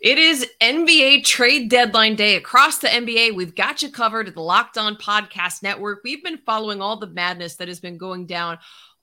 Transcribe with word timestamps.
It 0.00 0.18
is 0.18 0.46
NBA 0.60 1.24
trade 1.24 1.70
deadline 1.70 2.16
day 2.16 2.36
across 2.36 2.78
the 2.78 2.88
NBA. 2.88 3.34
We've 3.34 3.54
got 3.54 3.82
you 3.82 3.90
covered 3.90 4.28
at 4.28 4.34
the 4.34 4.42
Locked 4.42 4.76
On 4.76 4.94
Podcast 4.96 5.62
Network. 5.62 6.00
We've 6.04 6.22
been 6.22 6.38
following 6.44 6.82
all 6.82 6.98
the 6.98 7.06
madness 7.06 7.56
that 7.56 7.68
has 7.68 7.80
been 7.80 7.96
going 7.96 8.26
down 8.26 8.58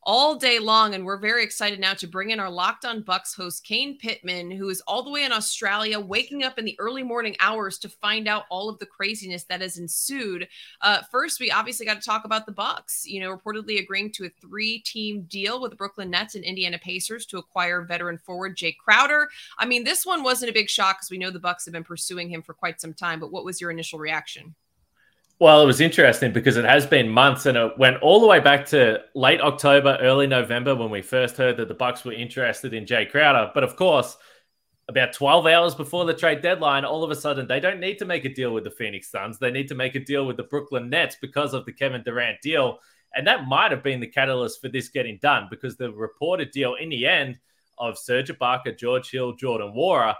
all 0.05 0.35
day 0.35 0.59
long. 0.59 0.95
And 0.95 1.05
we're 1.05 1.17
very 1.17 1.43
excited 1.43 1.79
now 1.79 1.93
to 1.95 2.07
bring 2.07 2.29
in 2.29 2.39
our 2.39 2.49
Locked 2.49 2.85
On 2.85 3.01
Bucks 3.01 3.33
host, 3.33 3.63
Kane 3.63 3.97
Pittman, 3.97 4.51
who 4.51 4.69
is 4.69 4.81
all 4.81 5.03
the 5.03 5.09
way 5.09 5.23
in 5.23 5.31
Australia, 5.31 5.99
waking 5.99 6.43
up 6.43 6.59
in 6.59 6.65
the 6.65 6.75
early 6.79 7.03
morning 7.03 7.35
hours 7.39 7.77
to 7.79 7.89
find 7.89 8.27
out 8.27 8.45
all 8.49 8.69
of 8.69 8.79
the 8.79 8.85
craziness 8.85 9.43
that 9.45 9.61
has 9.61 9.77
ensued. 9.77 10.47
Uh, 10.81 11.01
first, 11.11 11.39
we 11.39 11.51
obviously 11.51 11.85
got 11.85 12.01
to 12.01 12.05
talk 12.05 12.25
about 12.25 12.45
the 12.45 12.51
Bucks, 12.51 13.05
you 13.05 13.19
know, 13.19 13.35
reportedly 13.35 13.79
agreeing 13.79 14.11
to 14.11 14.25
a 14.25 14.29
three-team 14.41 15.23
deal 15.23 15.61
with 15.61 15.71
the 15.71 15.77
Brooklyn 15.77 16.09
Nets 16.09 16.35
and 16.35 16.43
Indiana 16.43 16.79
Pacers 16.79 17.25
to 17.27 17.37
acquire 17.37 17.81
veteran 17.81 18.17
forward 18.17 18.57
Jae 18.57 18.77
Crowder. 18.77 19.29
I 19.57 19.65
mean, 19.65 19.83
this 19.83 20.05
one 20.05 20.23
wasn't 20.23 20.51
a 20.51 20.53
big 20.53 20.69
shock 20.69 20.97
because 20.97 21.11
we 21.11 21.17
know 21.17 21.31
the 21.31 21.39
Bucks 21.39 21.65
have 21.65 21.73
been 21.73 21.83
pursuing 21.83 22.29
him 22.29 22.41
for 22.41 22.53
quite 22.53 22.79
some 22.79 22.93
time, 22.93 23.19
but 23.19 23.31
what 23.31 23.45
was 23.45 23.59
your 23.59 23.71
initial 23.71 23.99
reaction? 23.99 24.55
Well, 25.39 25.61
it 25.61 25.65
was 25.65 25.81
interesting 25.81 26.31
because 26.31 26.57
it 26.57 26.65
has 26.65 26.85
been 26.85 27.09
months, 27.09 27.45
and 27.45 27.57
it 27.57 27.77
went 27.77 28.01
all 28.01 28.21
the 28.21 28.27
way 28.27 28.39
back 28.39 28.65
to 28.67 29.01
late 29.13 29.41
October, 29.41 29.97
early 29.99 30.27
November 30.27 30.75
when 30.75 30.89
we 30.89 31.01
first 31.01 31.37
heard 31.37 31.57
that 31.57 31.67
the 31.67 31.73
Bucks 31.73 32.05
were 32.05 32.13
interested 32.13 32.73
in 32.73 32.85
Jae 32.85 33.09
Crowder. 33.09 33.51
But 33.53 33.63
of 33.63 33.75
course, 33.75 34.15
about 34.89 35.13
12 35.13 35.47
hours 35.47 35.75
before 35.75 36.05
the 36.05 36.13
trade 36.13 36.41
deadline, 36.41 36.85
all 36.85 37.03
of 37.03 37.11
a 37.11 37.15
sudden 37.15 37.47
they 37.47 37.59
don't 37.59 37.79
need 37.79 37.97
to 37.99 38.05
make 38.05 38.25
a 38.25 38.33
deal 38.33 38.53
with 38.53 38.63
the 38.63 38.71
Phoenix 38.71 39.09
Suns. 39.09 39.39
They 39.39 39.51
need 39.51 39.67
to 39.69 39.75
make 39.75 39.95
a 39.95 39.99
deal 39.99 40.25
with 40.25 40.37
the 40.37 40.43
Brooklyn 40.43 40.89
Nets 40.89 41.17
because 41.21 41.53
of 41.53 41.65
the 41.65 41.73
Kevin 41.73 42.03
Durant 42.03 42.41
deal. 42.41 42.79
And 43.15 43.25
that 43.27 43.47
might 43.47 43.71
have 43.71 43.83
been 43.83 43.99
the 43.99 44.07
catalyst 44.07 44.61
for 44.61 44.69
this 44.69 44.89
getting 44.89 45.19
done 45.21 45.47
because 45.49 45.77
the 45.77 45.91
reported 45.91 46.51
deal 46.51 46.75
in 46.75 46.89
the 46.89 47.05
end 47.05 47.39
of 47.77 47.97
Serge 47.97 48.29
Ibaka, 48.29 48.77
George 48.77 49.09
Hill, 49.09 49.33
Jordan 49.33 49.73
Nwora, 49.75 50.15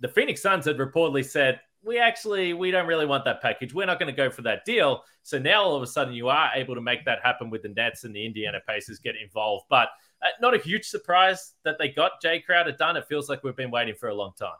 the 0.00 0.08
Phoenix 0.08 0.42
Suns 0.42 0.64
had 0.64 0.78
reportedly 0.78 1.24
said, 1.24 1.60
we 1.86 1.98
actually 1.98 2.52
we 2.52 2.70
don't 2.70 2.86
really 2.86 3.06
want 3.06 3.24
that 3.24 3.40
package. 3.40 3.72
We're 3.72 3.86
not 3.86 3.98
going 3.98 4.12
to 4.12 4.16
go 4.16 4.28
for 4.28 4.42
that 4.42 4.64
deal. 4.64 5.04
So 5.22 5.38
now 5.38 5.62
all 5.62 5.76
of 5.76 5.82
a 5.82 5.86
sudden 5.86 6.12
you 6.12 6.28
are 6.28 6.50
able 6.54 6.74
to 6.74 6.80
make 6.80 7.04
that 7.04 7.20
happen 7.22 7.48
with 7.48 7.62
the 7.62 7.68
Nets 7.68 8.04
and 8.04 8.14
the 8.14 8.26
Indiana 8.26 8.58
Pacers 8.66 8.98
get 8.98 9.14
involved. 9.22 9.66
But 9.70 9.88
uh, 10.22 10.28
not 10.40 10.54
a 10.54 10.58
huge 10.58 10.86
surprise 10.86 11.54
that 11.64 11.76
they 11.78 11.88
got 11.88 12.22
Jae 12.22 12.44
Crowder 12.44 12.72
done. 12.72 12.96
It 12.96 13.06
feels 13.08 13.28
like 13.28 13.44
we've 13.44 13.56
been 13.56 13.70
waiting 13.70 13.94
for 13.94 14.08
a 14.08 14.14
long 14.14 14.32
time. 14.38 14.56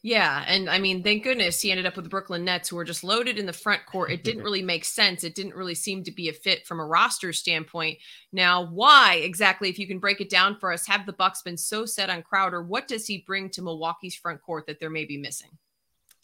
Yeah, 0.00 0.44
and 0.46 0.70
I 0.70 0.78
mean, 0.78 1.02
thank 1.02 1.24
goodness 1.24 1.60
he 1.60 1.72
ended 1.72 1.84
up 1.84 1.96
with 1.96 2.04
the 2.04 2.08
Brooklyn 2.08 2.44
Nets, 2.44 2.68
who 2.68 2.76
were 2.76 2.84
just 2.84 3.02
loaded 3.02 3.36
in 3.36 3.46
the 3.46 3.52
front 3.52 3.84
court. 3.84 4.12
It 4.12 4.22
didn't 4.22 4.42
really 4.44 4.62
make 4.62 4.84
sense. 4.84 5.24
It 5.24 5.34
didn't 5.34 5.56
really 5.56 5.74
seem 5.74 6.04
to 6.04 6.12
be 6.12 6.28
a 6.28 6.32
fit 6.32 6.66
from 6.68 6.78
a 6.78 6.86
roster 6.86 7.32
standpoint. 7.32 7.98
Now, 8.32 8.64
why 8.70 9.16
exactly, 9.16 9.68
if 9.68 9.78
you 9.78 9.88
can 9.88 9.98
break 9.98 10.20
it 10.20 10.30
down 10.30 10.56
for 10.60 10.72
us, 10.72 10.86
have 10.86 11.04
the 11.04 11.12
Bucks 11.12 11.42
been 11.42 11.56
so 11.56 11.84
set 11.84 12.10
on 12.10 12.22
Crowder? 12.22 12.62
What 12.62 12.86
does 12.86 13.08
he 13.08 13.24
bring 13.26 13.50
to 13.50 13.62
Milwaukee's 13.62 14.14
front 14.14 14.40
court 14.40 14.66
that 14.66 14.78
they're 14.78 14.88
maybe 14.88 15.18
missing? 15.18 15.50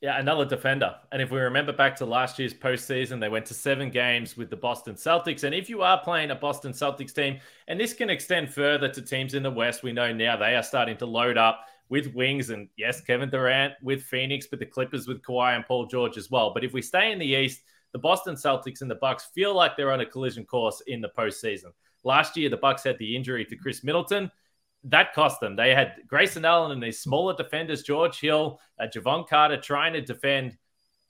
Yeah, 0.04 0.20
another 0.20 0.44
defender. 0.44 0.96
And 1.12 1.22
if 1.22 1.30
we 1.30 1.40
remember 1.40 1.72
back 1.72 1.96
to 1.96 2.04
last 2.04 2.38
year's 2.38 2.52
postseason, 2.52 3.18
they 3.18 3.30
went 3.30 3.46
to 3.46 3.54
seven 3.54 3.88
games 3.88 4.36
with 4.36 4.50
the 4.50 4.56
Boston 4.56 4.96
Celtics. 4.96 5.44
And 5.44 5.54
if 5.54 5.70
you 5.70 5.80
are 5.80 5.98
playing 5.98 6.30
a 6.30 6.34
Boston 6.34 6.72
Celtics 6.72 7.14
team, 7.14 7.40
and 7.68 7.80
this 7.80 7.94
can 7.94 8.10
extend 8.10 8.52
further 8.52 8.86
to 8.86 9.00
teams 9.00 9.32
in 9.32 9.42
the 9.42 9.50
West, 9.50 9.82
we 9.82 9.92
know 9.92 10.12
now 10.12 10.36
they 10.36 10.56
are 10.56 10.62
starting 10.62 10.98
to 10.98 11.06
load 11.06 11.38
up 11.38 11.64
with 11.88 12.14
wings. 12.14 12.50
And 12.50 12.68
yes, 12.76 13.00
Kevin 13.00 13.30
Durant 13.30 13.72
with 13.82 14.02
Phoenix, 14.02 14.46
but 14.46 14.58
the 14.58 14.66
Clippers 14.66 15.08
with 15.08 15.22
Kawhi 15.22 15.56
and 15.56 15.64
Paul 15.64 15.86
George 15.86 16.18
as 16.18 16.30
well. 16.30 16.52
But 16.52 16.64
if 16.64 16.74
we 16.74 16.82
stay 16.82 17.10
in 17.10 17.18
the 17.18 17.24
East, 17.24 17.62
the 17.92 17.98
Boston 17.98 18.34
Celtics 18.34 18.82
and 18.82 18.90
the 18.90 18.96
Bucks 18.96 19.30
feel 19.34 19.54
like 19.54 19.74
they're 19.74 19.90
on 19.90 20.02
a 20.02 20.06
collision 20.06 20.44
course 20.44 20.82
in 20.86 21.00
the 21.00 21.12
postseason. 21.16 21.72
Last 22.02 22.36
year, 22.36 22.50
the 22.50 22.58
Bucks 22.58 22.84
had 22.84 22.98
the 22.98 23.16
injury 23.16 23.46
to 23.46 23.56
Khris 23.56 23.82
Middleton 23.82 24.30
that 24.84 25.14
cost 25.14 25.40
them. 25.40 25.56
They 25.56 25.74
had 25.74 25.94
Grayson 26.06 26.44
Allen 26.44 26.72
and 26.72 26.82
these 26.82 27.00
smaller 27.00 27.34
defenders, 27.34 27.82
George 27.82 28.20
Hill, 28.20 28.60
uh, 28.78 28.86
Jevon 28.86 29.26
Carter, 29.26 29.56
trying 29.56 29.94
to 29.94 30.00
defend 30.00 30.56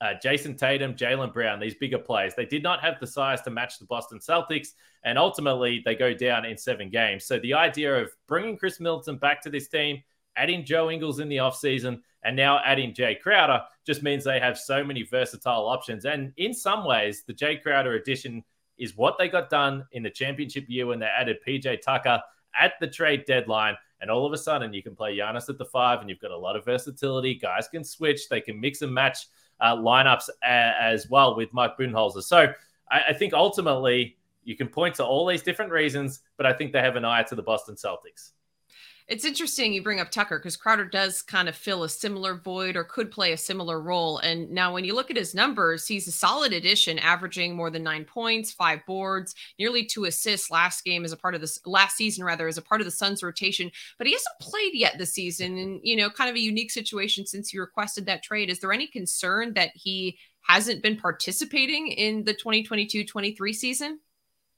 uh, 0.01 0.15
Jayson 0.23 0.57
Tatum, 0.57 0.95
Jaylen 0.95 1.33
Brown, 1.33 1.61
these 1.61 1.75
bigger 1.75 1.99
players. 1.99 2.35
They 2.37 2.47
did 2.47 2.63
not 2.63 2.81
have 2.81 3.01
the 3.01 3.07
size 3.07 3.43
to 3.43 3.51
match 3.51 3.79
the 3.79 3.87
Boston 3.87 4.19
Celtics, 4.19 4.69
and 5.05 5.19
ultimately 5.19 5.83
they 5.85 5.95
go 5.95 6.15
down 6.15 6.45
in 6.45 6.57
seven 6.57 6.91
games. 6.91 7.25
So 7.25 7.39
the 7.39 7.55
idea 7.55 8.03
of 8.03 8.11
bringing 8.29 8.57
Khris 8.57 8.81
Middleton 8.81 9.17
back 9.17 9.43
to 9.43 9.51
this 9.51 9.69
team, 9.69 10.03
adding 10.37 10.65
Joe 10.65 10.91
Ingles 10.91 11.21
in 11.21 11.29
the 11.29 11.39
offseason, 11.39 12.01
and 12.23 12.37
now 12.37 12.61
adding 12.65 12.95
Jae 12.95 13.21
Crowder 13.21 13.63
just 13.87 14.03
means 14.03 14.25
they 14.25 14.41
have 14.41 14.59
so 14.59 14.85
many 14.85 15.03
versatile 15.03 15.67
options. 15.67 16.05
And 16.05 16.33
in 16.37 16.55
some 16.55 16.85
ways, 16.85 17.23
the 17.27 17.35
Jae 17.35 17.63
Crowder 17.63 17.95
addition 17.95 18.43
is 18.79 18.97
what 18.97 19.19
they 19.19 19.29
got 19.29 19.51
done 19.51 19.85
in 19.93 20.03
the 20.03 20.11
championship 20.11 20.65
year 20.69 20.87
when 20.87 20.99
they 20.99 21.07
added 21.07 21.39
PJ 21.47 21.83
Tucker 21.83 22.21
at 22.59 22.75
the 22.81 22.87
trade 22.87 23.25
deadline. 23.27 23.77
And 24.01 24.11
all 24.11 24.27
of 24.27 24.33
a 24.33 24.39
sudden, 24.39 24.75
you 24.75 24.83
can 24.83 24.95
play 24.95 25.17
Giannis 25.17 25.49
at 25.49 25.57
the 25.57 25.65
five, 25.65 26.01
and 26.01 26.11
you've 26.11 26.21
got 26.21 26.31
a 26.31 26.37
lot 26.37 26.57
of 26.57 26.65
versatility. 26.65 27.35
Guys 27.35 27.69
can 27.69 27.85
switch, 27.85 28.29
they 28.29 28.41
can 28.41 28.61
mix 28.61 28.83
and 28.83 28.93
match 28.93 29.27
uh, 29.61 29.77
lineups 29.77 30.29
a- 30.43 30.47
as 30.47 31.09
well 31.09 31.37
with 31.37 31.53
Mike 31.53 31.79
Budenholzer. 31.79 32.23
So 32.23 32.53
I-, 32.91 33.05
I 33.09 33.13
think 33.15 33.33
ultimately 33.33 34.17
you 34.45 34.57
can 34.57 34.69
point 34.69 34.95
to 34.97 35.05
all 35.05 35.27
these 35.27 35.43
different 35.43 35.73
reasons, 35.73 36.21
but 36.37 36.45
I 36.45 36.53
think 36.53 36.73
they 36.73 36.81
have 36.81 36.97
an 36.97 37.05
eye 37.05 37.23
to 37.23 37.35
the 37.35 37.43
Boston 37.43 37.77
Celtics. 37.77 38.33
It's 39.07 39.27
interesting 39.27 39.75
you 39.75 39.83
bring 39.83 40.01
up 40.01 40.11
Tucker 40.11 40.39
because 40.39 40.57
Crowder 40.57 40.87
does 40.87 41.21
kind 41.21 41.47
of 41.47 41.55
fill 41.55 41.85
a 41.85 41.89
similar 41.91 42.37
void 42.37 42.75
or 42.75 42.85
could 42.85 43.11
play 43.11 43.33
a 43.33 43.37
similar 43.37 43.79
role. 43.79 44.17
And 44.19 44.51
now, 44.51 44.73
when 44.73 44.85
you 44.85 44.95
look 44.95 45.11
at 45.11 45.17
his 45.17 45.35
numbers, 45.35 45.87
he's 45.87 46.09
a 46.09 46.13
solid 46.13 46.55
addition, 46.55 46.99
averaging 46.99 47.55
more 47.55 47.69
than 47.69 47.83
nine 47.83 48.07
points, 48.07 48.51
five 48.51 48.81
boards, 48.87 49.35
nearly 49.59 49.85
two 49.85 50.07
assists 50.07 50.51
last 50.51 50.85
game 50.85 51.05
as 51.05 51.13
a 51.13 51.19
part 51.19 51.35
of 51.35 51.43
this 51.43 51.61
last 51.67 51.99
season, 51.99 52.25
rather, 52.25 52.49
as 52.49 52.57
a 52.57 52.63
part 52.63 52.81
of 52.81 52.87
the 52.87 52.91
Suns 52.91 53.23
rotation. 53.23 53.71
But 53.99 54.07
he 54.07 54.15
hasn't 54.15 54.41
played 54.41 54.73
yet 54.73 54.97
this 54.97 55.13
season. 55.13 55.59
And, 55.59 55.81
you 55.83 55.97
know, 55.97 56.09
kind 56.09 56.31
of 56.31 56.37
a 56.37 56.41
unique 56.41 56.71
situation 56.71 57.27
since 57.27 57.53
you 57.53 57.61
requested 57.61 58.07
that 58.07 58.23
trade. 58.23 58.49
Is 58.49 58.61
there 58.61 58.73
any 58.73 58.87
concern 58.87 59.53
that 59.53 59.73
he 59.75 60.19
hasn't 60.41 60.83
been 60.83 60.97
participating 60.97 61.89
in 61.89 62.25
the 62.25 62.33
2022 62.33 63.05
23 63.05 63.53
season? 63.53 64.01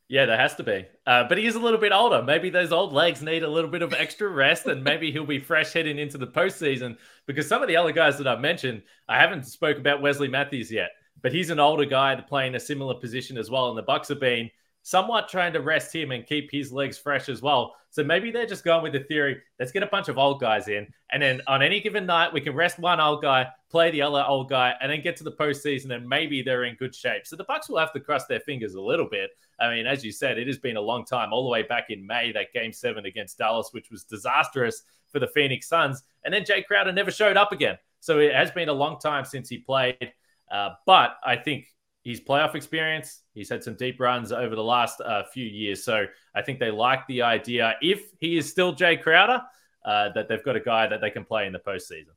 Yeah, 0.08 0.26
there 0.26 0.38
has 0.38 0.54
to 0.56 0.62
be. 0.62 0.86
Uh, 1.04 1.24
but 1.28 1.36
he 1.36 1.46
is 1.46 1.56
a 1.56 1.60
little 1.60 1.80
bit 1.80 1.90
older. 1.90 2.22
Maybe 2.22 2.48
those 2.48 2.70
old 2.70 2.92
legs 2.92 3.22
need 3.22 3.42
a 3.42 3.48
little 3.48 3.70
bit 3.70 3.82
of 3.82 3.92
extra 3.92 4.28
rest, 4.28 4.66
and 4.66 4.84
maybe 4.84 5.10
he'll 5.10 5.26
be 5.26 5.40
fresh 5.40 5.72
heading 5.72 5.98
into 5.98 6.16
the 6.16 6.28
postseason. 6.28 6.96
Because 7.26 7.48
some 7.48 7.60
of 7.60 7.66
the 7.66 7.76
other 7.76 7.90
guys 7.90 8.16
that 8.18 8.28
I've 8.28 8.40
mentioned, 8.40 8.82
I 9.08 9.18
haven't 9.18 9.46
spoke 9.46 9.78
about 9.78 10.02
Wesley 10.02 10.28
Matthews 10.28 10.70
yet, 10.70 10.90
but 11.22 11.32
he's 11.32 11.50
an 11.50 11.58
older 11.58 11.84
guy 11.84 12.14
playing 12.20 12.54
a 12.54 12.60
similar 12.60 12.94
position 12.94 13.36
as 13.36 13.50
well. 13.50 13.68
And 13.68 13.76
the 13.76 13.82
Bucks 13.82 14.06
have 14.08 14.20
been 14.20 14.48
somewhat 14.86 15.28
trying 15.28 15.52
to 15.52 15.60
rest 15.60 15.92
him 15.92 16.12
and 16.12 16.24
keep 16.24 16.48
his 16.48 16.70
legs 16.70 16.96
fresh 16.96 17.28
as 17.28 17.42
well. 17.42 17.74
So 17.90 18.04
maybe 18.04 18.30
they're 18.30 18.46
just 18.46 18.62
going 18.62 18.84
with 18.84 18.92
the 18.92 19.00
theory 19.00 19.42
let's 19.58 19.72
get 19.72 19.82
a 19.82 19.88
bunch 19.88 20.08
of 20.08 20.16
old 20.16 20.38
guys 20.38 20.68
in. 20.68 20.86
And 21.10 21.20
then 21.20 21.40
on 21.48 21.60
any 21.60 21.80
given 21.80 22.06
night, 22.06 22.32
we 22.32 22.40
can 22.40 22.54
rest 22.54 22.78
one 22.78 23.00
old 23.00 23.20
guy, 23.20 23.48
play 23.68 23.90
the 23.90 24.02
other 24.02 24.24
old 24.24 24.48
guy, 24.48 24.74
and 24.80 24.92
then 24.92 25.00
get 25.00 25.16
to 25.16 25.24
the 25.24 25.32
postseason 25.32 25.92
and 25.92 26.08
maybe 26.08 26.40
they're 26.40 26.62
in 26.62 26.76
good 26.76 26.94
shape. 26.94 27.26
So 27.26 27.34
the 27.34 27.42
Bucks 27.42 27.68
will 27.68 27.78
have 27.78 27.92
to 27.94 28.00
cross 28.00 28.26
their 28.26 28.38
fingers 28.38 28.74
a 28.74 28.80
little 28.80 29.08
bit. 29.10 29.30
I 29.58 29.70
mean, 29.70 29.88
as 29.88 30.04
you 30.04 30.12
said, 30.12 30.38
it 30.38 30.46
has 30.46 30.58
been 30.58 30.76
a 30.76 30.80
long 30.80 31.04
time, 31.04 31.32
all 31.32 31.42
the 31.42 31.50
way 31.50 31.64
back 31.64 31.86
in 31.90 32.06
May, 32.06 32.30
that 32.30 32.52
game 32.52 32.72
seven 32.72 33.06
against 33.06 33.38
Dallas, 33.38 33.70
which 33.72 33.90
was 33.90 34.04
disastrous 34.04 34.84
for 35.10 35.18
the 35.18 35.26
Phoenix 35.26 35.66
Suns. 35.66 36.04
And 36.24 36.32
then 36.32 36.44
Jae 36.44 36.64
Crowder 36.64 36.92
never 36.92 37.10
showed 37.10 37.36
up 37.36 37.50
again. 37.50 37.76
So 37.98 38.20
it 38.20 38.36
has 38.36 38.52
been 38.52 38.68
a 38.68 38.72
long 38.72 39.00
time 39.00 39.24
since 39.24 39.48
he 39.48 39.58
played. 39.58 40.12
Uh, 40.48 40.74
but 40.86 41.16
I 41.24 41.34
think 41.34 41.66
his 42.06 42.20
playoff 42.20 42.54
experience. 42.54 43.22
He's 43.34 43.48
had 43.48 43.64
some 43.64 43.74
deep 43.74 43.98
runs 43.98 44.30
over 44.30 44.54
the 44.54 44.62
last 44.62 45.00
uh, 45.00 45.24
few 45.24 45.44
years. 45.44 45.82
So 45.82 46.06
I 46.36 46.42
think 46.42 46.60
they 46.60 46.70
like 46.70 47.04
the 47.08 47.22
idea, 47.22 47.74
if 47.82 48.12
he 48.20 48.38
is 48.38 48.48
still 48.48 48.74
Jae 48.76 49.02
Crowder, 49.02 49.42
uh, 49.84 50.10
that 50.14 50.28
they've 50.28 50.42
got 50.44 50.54
a 50.54 50.60
guy 50.60 50.86
that 50.86 51.00
they 51.00 51.10
can 51.10 51.24
play 51.24 51.46
in 51.46 51.52
the 51.52 51.58
postseason. 51.58 52.14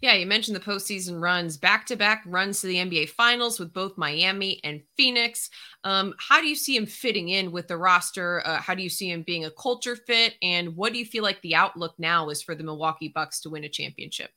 Yeah, 0.00 0.14
you 0.14 0.24
mentioned 0.24 0.56
the 0.56 0.60
postseason 0.60 1.20
runs, 1.20 1.58
back 1.58 1.84
to 1.86 1.96
back 1.96 2.22
runs 2.26 2.60
to 2.60 2.66
the 2.66 2.76
NBA 2.76 3.10
Finals 3.10 3.58
with 3.58 3.74
both 3.74 3.98
Miami 3.98 4.60
and 4.64 4.80
Phoenix. 4.96 5.50
Um, 5.82 6.14
how 6.18 6.40
do 6.40 6.46
you 6.46 6.54
see 6.54 6.76
him 6.76 6.86
fitting 6.86 7.28
in 7.28 7.52
with 7.52 7.68
the 7.68 7.76
roster? 7.76 8.40
Uh, 8.46 8.58
how 8.58 8.74
do 8.74 8.82
you 8.82 8.88
see 8.88 9.10
him 9.10 9.22
being 9.22 9.44
a 9.44 9.50
culture 9.50 9.96
fit? 9.96 10.34
And 10.42 10.76
what 10.76 10.92
do 10.92 10.98
you 10.98 11.04
feel 11.04 11.24
like 11.24 11.42
the 11.42 11.56
outlook 11.56 11.94
now 11.98 12.30
is 12.30 12.42
for 12.42 12.54
the 12.54 12.64
Milwaukee 12.64 13.08
Bucks 13.08 13.40
to 13.40 13.50
win 13.50 13.64
a 13.64 13.68
championship? 13.68 14.30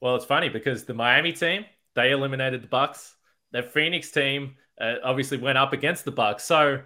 Well, 0.00 0.16
it's 0.16 0.24
funny 0.26 0.48
because 0.48 0.84
the 0.84 0.94
Miami 0.94 1.32
team, 1.32 1.64
they 1.94 2.10
eliminated 2.10 2.62
the 2.62 2.68
Bucks 2.68 3.14
the 3.52 3.62
Phoenix 3.62 4.10
team 4.10 4.56
uh, 4.80 4.94
obviously 5.04 5.38
went 5.38 5.58
up 5.58 5.72
against 5.72 6.04
the 6.04 6.10
Bucks. 6.10 6.44
So 6.44 6.80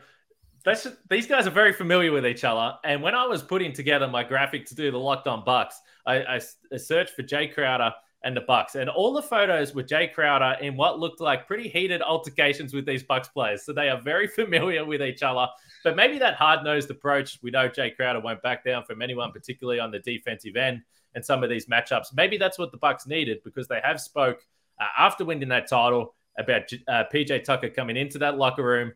just, 0.64 0.88
these 1.08 1.26
guys 1.26 1.46
are 1.46 1.50
very 1.50 1.72
familiar 1.72 2.12
with 2.12 2.26
each 2.26 2.44
other. 2.44 2.76
And 2.84 3.02
when 3.02 3.14
I 3.14 3.26
was 3.26 3.42
putting 3.42 3.72
together 3.72 4.08
my 4.08 4.24
graphic 4.24 4.66
to 4.66 4.74
do 4.74 4.90
the 4.90 4.98
Locked 4.98 5.28
On 5.28 5.44
Bucks, 5.44 5.80
I, 6.04 6.22
I, 6.22 6.40
I 6.72 6.76
searched 6.76 7.14
for 7.14 7.22
Jae 7.22 7.52
Crowder 7.52 7.92
and 8.24 8.36
the 8.36 8.40
Bucks, 8.40 8.74
and 8.74 8.90
all 8.90 9.12
the 9.12 9.22
photos 9.22 9.72
were 9.72 9.84
Jae 9.84 10.12
Crowder 10.12 10.56
in 10.60 10.76
what 10.76 10.98
looked 10.98 11.20
like 11.20 11.46
pretty 11.46 11.68
heated 11.68 12.02
altercations 12.02 12.74
with 12.74 12.84
these 12.84 13.04
Bucks 13.04 13.28
players. 13.28 13.64
So 13.64 13.72
they 13.72 13.88
are 13.88 14.00
very 14.00 14.26
familiar 14.40 14.84
with 14.84 15.00
each 15.00 15.22
other. 15.22 15.46
But 15.84 15.94
maybe 15.94 16.18
that 16.18 16.34
hard 16.34 16.64
nosed 16.64 16.90
approach, 16.90 17.38
we 17.42 17.52
know 17.52 17.68
Jae 17.68 17.94
Crowder 17.94 18.20
won't 18.20 18.42
back 18.42 18.64
down 18.64 18.84
from 18.84 19.00
anyone, 19.00 19.30
particularly 19.30 19.78
on 19.78 19.92
the 19.92 20.00
defensive 20.00 20.56
end 20.56 20.82
and 21.14 21.24
some 21.24 21.44
of 21.44 21.50
these 21.50 21.66
matchups. 21.66 22.06
Maybe 22.14 22.36
that's 22.36 22.58
what 22.58 22.72
the 22.72 22.78
Bucks 22.78 23.06
needed 23.06 23.38
because 23.44 23.68
they 23.68 23.80
have 23.84 24.00
spoke 24.00 24.40
uh, 24.80 24.86
after 24.98 25.24
winning 25.24 25.48
that 25.50 25.68
title 25.68 26.15
about 26.38 26.62
uh, 26.88 27.04
PJ 27.12 27.44
Tucker 27.44 27.70
coming 27.70 27.96
into 27.96 28.18
that 28.18 28.38
locker 28.38 28.64
room, 28.64 28.92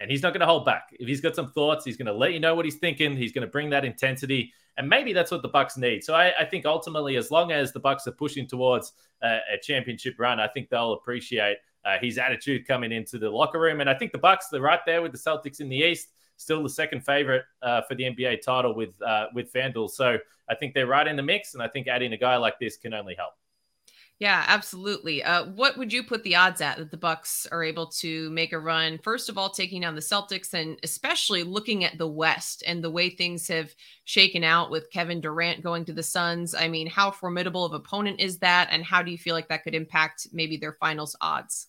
and 0.00 0.10
he's 0.10 0.22
not 0.22 0.32
going 0.32 0.40
to 0.40 0.46
hold 0.46 0.64
back. 0.64 0.88
If 0.92 1.06
he's 1.06 1.20
got 1.20 1.36
some 1.36 1.52
thoughts, 1.52 1.84
he's 1.84 1.96
going 1.96 2.06
to 2.06 2.14
let 2.14 2.32
you 2.32 2.40
know 2.40 2.54
what 2.54 2.64
he's 2.64 2.78
thinking. 2.78 3.16
He's 3.16 3.32
going 3.32 3.46
to 3.46 3.50
bring 3.50 3.70
that 3.70 3.84
intensity, 3.84 4.52
and 4.76 4.88
maybe 4.88 5.12
that's 5.12 5.30
what 5.30 5.42
the 5.42 5.48
Bucks 5.48 5.76
need. 5.76 6.02
So 6.04 6.14
I, 6.14 6.32
I 6.40 6.44
think 6.44 6.64
ultimately, 6.64 7.16
as 7.16 7.30
long 7.30 7.52
as 7.52 7.72
the 7.72 7.80
Bucks 7.80 8.06
are 8.06 8.12
pushing 8.12 8.46
towards 8.46 8.92
uh, 9.22 9.38
a 9.52 9.58
championship 9.62 10.14
run, 10.18 10.40
I 10.40 10.48
think 10.48 10.70
they'll 10.70 10.94
appreciate 10.94 11.58
uh, 11.84 11.98
his 12.00 12.18
attitude 12.18 12.66
coming 12.66 12.92
into 12.92 13.18
the 13.18 13.30
locker 13.30 13.60
room. 13.60 13.80
And 13.80 13.88
I 13.88 13.94
think 13.94 14.12
the 14.12 14.18
Bucks, 14.18 14.48
they're 14.48 14.60
right 14.60 14.80
there 14.86 15.02
with 15.02 15.12
the 15.12 15.18
Celtics 15.18 15.60
in 15.60 15.68
the 15.68 15.76
East, 15.76 16.08
still 16.36 16.62
the 16.62 16.70
second 16.70 17.04
favorite 17.04 17.44
uh, 17.62 17.82
for 17.82 17.94
the 17.94 18.04
NBA 18.04 18.42
title 18.42 18.74
with 18.74 19.00
uh, 19.02 19.26
with 19.34 19.52
FanDuel. 19.52 19.90
So 19.90 20.18
I 20.48 20.54
think 20.54 20.74
they're 20.74 20.86
right 20.86 21.06
in 21.06 21.16
the 21.16 21.22
mix, 21.22 21.54
and 21.54 21.62
I 21.62 21.68
think 21.68 21.86
adding 21.86 22.12
a 22.12 22.16
guy 22.18 22.36
like 22.36 22.58
this 22.58 22.76
can 22.76 22.94
only 22.94 23.14
help. 23.14 23.32
Yeah, 24.20 24.44
absolutely. 24.48 25.24
Uh, 25.24 25.46
what 25.46 25.78
would 25.78 25.94
you 25.94 26.04
put 26.04 26.22
the 26.24 26.36
odds 26.36 26.60
at 26.60 26.76
that 26.76 26.90
the 26.90 26.98
Bucks 26.98 27.46
are 27.50 27.64
able 27.64 27.86
to 27.86 28.28
make 28.30 28.52
a 28.52 28.58
run? 28.58 28.98
First 29.02 29.30
of 29.30 29.38
all, 29.38 29.48
taking 29.48 29.80
down 29.80 29.94
the 29.94 30.02
Celtics, 30.02 30.52
and 30.52 30.78
especially 30.82 31.42
looking 31.42 31.84
at 31.84 31.96
the 31.96 32.06
West 32.06 32.62
and 32.66 32.84
the 32.84 32.90
way 32.90 33.08
things 33.08 33.48
have 33.48 33.74
shaken 34.04 34.44
out 34.44 34.70
with 34.70 34.90
Kevin 34.90 35.22
Durant 35.22 35.62
going 35.62 35.86
to 35.86 35.94
the 35.94 36.02
Suns. 36.02 36.54
I 36.54 36.68
mean, 36.68 36.86
how 36.86 37.10
formidable 37.10 37.64
of 37.64 37.72
opponent 37.72 38.20
is 38.20 38.38
that, 38.40 38.68
and 38.70 38.84
how 38.84 39.02
do 39.02 39.10
you 39.10 39.16
feel 39.18 39.34
like 39.34 39.48
that 39.48 39.64
could 39.64 39.74
impact 39.74 40.26
maybe 40.32 40.58
their 40.58 40.74
finals 40.74 41.16
odds? 41.22 41.68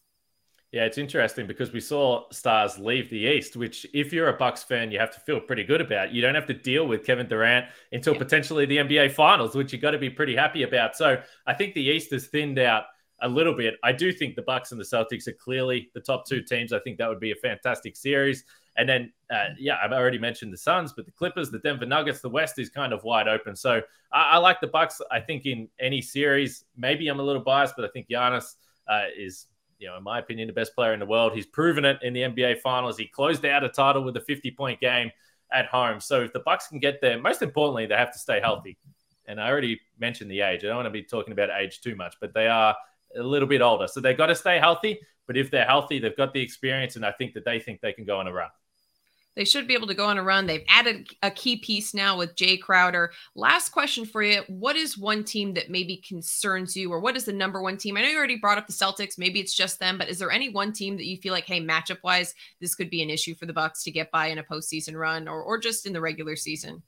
Yeah, 0.71 0.85
it's 0.85 0.97
interesting 0.97 1.47
because 1.47 1.73
we 1.73 1.81
saw 1.81 2.29
stars 2.31 2.79
leave 2.79 3.09
the 3.09 3.17
East, 3.17 3.57
which, 3.57 3.85
if 3.93 4.13
you're 4.13 4.29
a 4.29 4.37
Bucks 4.37 4.63
fan, 4.63 4.89
you 4.89 4.99
have 4.99 5.13
to 5.13 5.19
feel 5.19 5.41
pretty 5.41 5.65
good 5.65 5.81
about. 5.81 6.13
You 6.13 6.21
don't 6.21 6.35
have 6.35 6.45
to 6.47 6.53
deal 6.53 6.87
with 6.87 7.05
Kevin 7.05 7.27
Durant 7.27 7.65
until 7.91 8.13
yeah. 8.13 8.19
potentially 8.19 8.65
the 8.65 8.77
NBA 8.77 9.11
Finals, 9.11 9.53
which 9.53 9.73
you've 9.73 9.81
got 9.81 9.91
to 9.91 9.97
be 9.97 10.09
pretty 10.09 10.33
happy 10.33 10.63
about. 10.63 10.95
So 10.95 11.21
I 11.45 11.53
think 11.53 11.73
the 11.73 11.83
East 11.83 12.11
has 12.11 12.27
thinned 12.27 12.57
out 12.57 12.85
a 13.21 13.27
little 13.27 13.53
bit. 13.53 13.75
I 13.83 13.91
do 13.91 14.13
think 14.13 14.35
the 14.35 14.43
Bucks 14.43 14.71
and 14.71 14.79
the 14.79 14.85
Celtics 14.85 15.27
are 15.27 15.33
clearly 15.33 15.89
the 15.93 15.99
top 15.99 16.25
two 16.25 16.41
teams. 16.41 16.71
I 16.71 16.79
think 16.79 16.97
that 16.99 17.09
would 17.09 17.19
be 17.19 17.31
a 17.31 17.35
fantastic 17.35 17.97
series. 17.97 18.45
And 18.77 18.87
then, 18.87 19.11
uh, 19.29 19.49
yeah, 19.59 19.75
I've 19.83 19.91
already 19.91 20.17
mentioned 20.17 20.53
the 20.53 20.57
Suns, 20.57 20.93
but 20.93 21.05
the 21.05 21.11
Clippers, 21.11 21.51
the 21.51 21.59
Denver 21.59 21.85
Nuggets, 21.85 22.21
the 22.21 22.29
West 22.29 22.57
is 22.59 22.69
kind 22.69 22.93
of 22.93 23.03
wide 23.03 23.27
open. 23.27 23.57
So 23.57 23.81
I, 24.13 24.21
I 24.31 24.37
like 24.37 24.61
the 24.61 24.67
Bucks. 24.67 25.01
I 25.11 25.19
think 25.19 25.45
in 25.45 25.67
any 25.81 26.01
series, 26.01 26.63
maybe 26.77 27.09
I'm 27.09 27.19
a 27.19 27.23
little 27.23 27.43
biased, 27.43 27.75
but 27.75 27.83
I 27.83 27.89
think 27.89 28.07
Giannis 28.07 28.55
uh, 28.87 29.07
is 29.17 29.47
you 29.81 29.87
know, 29.87 29.97
in 29.97 30.03
my 30.03 30.19
opinion, 30.19 30.47
the 30.47 30.53
best 30.53 30.75
player 30.75 30.93
in 30.93 30.99
the 30.99 31.05
world. 31.05 31.33
He's 31.33 31.47
proven 31.47 31.83
it 31.85 31.97
in 32.03 32.13
the 32.13 32.21
NBA 32.21 32.59
Finals. 32.61 32.97
He 32.97 33.07
closed 33.07 33.43
out 33.45 33.63
a 33.63 33.69
title 33.69 34.03
with 34.03 34.15
a 34.15 34.21
50 34.21 34.51
point 34.51 34.79
game 34.79 35.11
at 35.51 35.65
home. 35.65 35.99
So 35.99 36.21
if 36.21 36.31
the 36.31 36.39
Bucks 36.39 36.67
can 36.67 36.79
get 36.79 37.01
there, 37.01 37.19
most 37.19 37.41
importantly, 37.41 37.87
they 37.87 37.95
have 37.95 38.13
to 38.13 38.19
stay 38.19 38.39
healthy. 38.39 38.77
And 39.27 39.41
I 39.41 39.49
already 39.49 39.81
mentioned 39.99 40.29
the 40.29 40.41
age. 40.41 40.63
I 40.63 40.67
don't 40.67 40.77
want 40.77 40.85
to 40.85 40.91
be 40.91 41.03
talking 41.03 41.33
about 41.33 41.49
age 41.49 41.81
too 41.81 41.95
much, 41.95 42.15
but 42.21 42.33
they 42.33 42.47
are 42.47 42.75
a 43.17 43.23
little 43.23 43.47
bit 43.47 43.61
older. 43.61 43.87
So 43.87 43.99
they've 43.99 44.17
got 44.17 44.27
to 44.27 44.35
stay 44.35 44.59
healthy. 44.59 44.99
But 45.27 45.37
if 45.37 45.49
they're 45.49 45.65
healthy, 45.65 45.99
they've 45.99 46.15
got 46.15 46.33
the 46.33 46.41
experience, 46.41 46.95
and 46.95 47.05
I 47.05 47.11
think 47.11 47.33
that 47.33 47.45
they 47.45 47.59
think 47.59 47.81
they 47.81 47.93
can 47.93 48.05
go 48.05 48.19
on 48.19 48.27
a 48.27 48.33
run. 48.33 48.49
They 49.35 49.45
should 49.45 49.67
be 49.67 49.73
able 49.73 49.87
to 49.87 49.93
go 49.93 50.05
on 50.05 50.17
a 50.17 50.23
run. 50.23 50.45
They've 50.45 50.65
added 50.67 51.07
a 51.23 51.31
key 51.31 51.55
piece 51.57 51.93
now 51.93 52.17
with 52.17 52.35
Jae 52.35 52.59
Crowder. 52.59 53.11
Last 53.33 53.69
question 53.69 54.05
for 54.05 54.21
you. 54.21 54.41
What 54.47 54.75
is 54.75 54.97
one 54.97 55.23
team 55.23 55.53
that 55.53 55.69
maybe 55.69 56.03
concerns 56.05 56.75
you, 56.75 56.91
or 56.91 56.99
what 56.99 57.15
is 57.15 57.23
the 57.23 57.31
number 57.31 57.61
one 57.61 57.77
team? 57.77 57.95
I 57.95 58.01
know 58.01 58.09
you 58.09 58.17
already 58.17 58.37
brought 58.37 58.57
up 58.57 58.67
the 58.67 58.73
Celtics. 58.73 59.17
Maybe 59.17 59.39
it's 59.39 59.53
just 59.53 59.79
them, 59.79 59.97
but 59.97 60.09
is 60.09 60.19
there 60.19 60.31
any 60.31 60.49
one 60.49 60.73
team 60.73 60.97
that 60.97 61.05
you 61.05 61.17
feel 61.17 61.33
like, 61.33 61.45
hey, 61.45 61.61
matchup 61.61 61.99
wise, 62.03 62.33
this 62.59 62.75
could 62.75 62.89
be 62.89 63.01
an 63.01 63.09
issue 63.09 63.33
for 63.35 63.45
the 63.45 63.53
Bucks 63.53 63.83
to 63.83 63.91
get 63.91 64.11
by 64.11 64.27
in 64.27 64.37
a 64.37 64.43
postseason 64.43 64.95
run 64.95 65.27
or, 65.27 65.41
or 65.41 65.57
just 65.57 65.85
in 65.85 65.93
the 65.93 66.01
regular 66.01 66.35
season? 66.35 66.81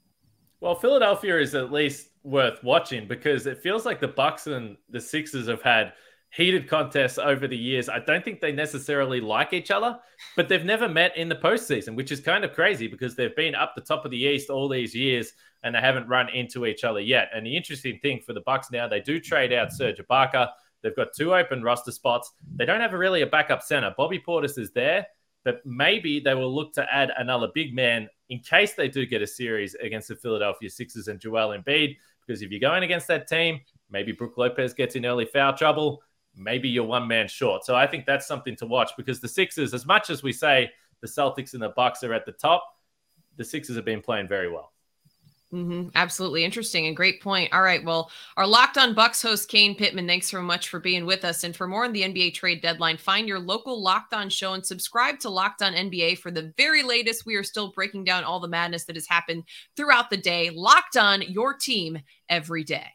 Well, 0.60 0.76
Philadelphia 0.76 1.40
is 1.40 1.56
at 1.56 1.72
least 1.72 2.10
worth 2.24 2.62
watching 2.64 3.08
because 3.08 3.48
it 3.48 3.62
feels 3.62 3.86
like 3.86 4.00
the 4.00 4.08
Bucks 4.08 4.48
and 4.48 4.78
the 4.90 5.00
Sixers 5.00 5.48
have 5.48 5.62
had– 5.62 5.94
heated 6.34 6.68
contests 6.68 7.20
over 7.20 7.48
the 7.48 7.58
years. 7.58 7.88
I 7.88 8.00
don't 8.00 8.26
think 8.26 8.42
they 8.42 8.52
necessarily 8.52 9.22
like 9.22 9.54
each 9.54 9.70
other, 9.70 10.00
but 10.36 10.50
they've 10.50 10.66
never 10.66 10.90
met 10.90 11.16
in 11.16 11.30
the 11.30 11.36
postseason, 11.36 11.96
which 11.96 12.12
is 12.12 12.20
kind 12.20 12.44
of 12.44 12.54
crazy 12.54 12.88
because 12.88 13.16
they've 13.16 13.36
been 13.36 13.54
up 13.54 13.74
the 13.76 13.82
top 13.82 14.04
of 14.04 14.10
the 14.10 14.18
East 14.18 14.50
all 14.50 14.68
these 14.68 14.96
years 14.96 15.34
and 15.62 15.76
they 15.76 15.80
haven't 15.80 16.08
run 16.08 16.30
into 16.30 16.66
each 16.66 16.84
other 16.84 17.00
yet. 17.00 17.30
And 17.36 17.46
the 17.46 17.56
interesting 17.56 18.00
thing 18.02 18.20
for 18.26 18.34
the 18.34 18.42
Bucks 18.42 18.72
now, 18.72 18.88
they 18.88 19.00
do 19.00 19.20
trade 19.20 19.54
out 19.54 19.72
Serge 19.72 20.00
Ibaka. 20.00 20.50
They've 20.82 20.96
got 20.96 21.10
two 21.16 21.36
open 21.36 21.62
roster 21.62 21.92
spots. 21.92 22.32
They 22.56 22.66
don't 22.66 22.82
have 22.82 22.94
a 22.94 22.98
really 22.98 23.22
a 23.22 23.28
backup 23.28 23.62
center. 23.62 23.94
Bobby 23.96 24.20
Portis 24.20 24.58
is 24.58 24.72
there, 24.72 25.06
but 25.46 25.64
maybe 25.66 26.20
they 26.20 26.34
will 26.34 26.54
look 26.54 26.74
to 26.74 26.94
add 26.94 27.12
another 27.16 27.50
big 27.54 27.76
man 27.76 28.10
in 28.30 28.40
case 28.40 28.74
they 28.74 28.88
do 28.88 29.06
get 29.06 29.22
a 29.22 29.28
series 29.28 29.76
against 29.76 30.08
the 30.08 30.16
Philadelphia 30.16 30.70
Sixers 30.72 31.10
and 31.10 31.20
Joel 31.20 31.56
Embiid. 31.56 31.96
Because 32.26 32.42
if 32.42 32.50
you're 32.50 32.60
going 32.60 32.82
against 32.82 33.08
that 33.10 33.28
team, 33.28 33.60
maybe 33.92 34.14
Brook 34.14 34.34
Lopez 34.36 34.74
gets 34.74 34.96
in 34.96 35.06
early 35.06 35.26
foul 35.26 35.56
trouble 35.56 36.02
maybe 36.36 36.70
you're 36.70 36.84
one 36.84 37.08
man 37.08 37.28
short. 37.28 37.66
So 37.66 37.76
I 37.76 37.88
think 37.88 38.06
that's 38.06 38.28
something 38.28 38.56
to 38.58 38.66
watch 38.66 38.92
because 38.98 39.20
the 39.20 39.28
Sixers, 39.28 39.74
as 39.74 39.86
much 39.86 40.10
as 40.10 40.24
we 40.24 40.34
say 40.34 40.72
the 41.02 41.08
Celtics 41.08 41.54
and 41.54 41.62
the 41.62 41.70
Bucks 41.70 42.04
are 42.04 42.14
at 42.14 42.26
the 42.26 42.32
top, 42.32 42.64
the 43.38 43.44
Sixers 43.44 43.76
have 43.76 43.86
been 43.86 44.02
playing 44.02 44.28
very 44.28 44.52
well. 44.52 44.74
Mm-hmm. 45.54 45.90
Absolutely 45.94 46.44
interesting 46.44 46.88
and 46.88 46.98
great 46.98 47.22
point. 47.22 47.54
All 47.54 47.62
right. 47.62 47.84
Well, 47.86 48.10
our 48.38 48.48
Locked 48.48 48.80
On 48.80 48.96
Bucks 48.96 49.22
host, 49.22 49.50
Kane 49.50 49.76
Pittman, 49.76 50.08
thanks 50.08 50.32
so 50.32 50.42
much 50.42 50.70
for 50.70 50.80
being 50.80 51.06
with 51.06 51.24
us. 51.24 51.44
And 51.44 51.56
for 51.56 51.68
more 51.68 51.86
on 51.86 51.94
the 51.94 52.02
NBA 52.02 52.34
trade 52.34 52.64
deadline, 52.64 52.98
find 52.98 53.28
your 53.28 53.40
local 53.40 53.82
Locked 53.82 54.16
On 54.16 54.30
show 54.30 54.54
and 54.54 54.66
subscribe 54.66 55.20
to 55.20 55.30
Locked 55.30 55.62
On 55.62 55.74
NBA 55.74 56.18
for 56.18 56.32
the 56.32 56.52
very 56.58 56.82
latest. 56.82 57.28
We 57.28 57.36
are 57.36 57.44
still 57.44 57.72
breaking 57.72 58.04
down 58.04 58.24
all 58.24 58.40
the 58.40 58.48
madness 58.48 58.86
that 58.86 58.96
has 58.96 59.08
happened 59.08 59.44
throughout 59.76 60.10
the 60.10 60.18
day. 60.18 60.50
Locked 60.50 60.98
On, 60.98 61.22
your 61.22 61.54
team 61.54 62.00
every 62.30 62.64
day. 62.64 62.88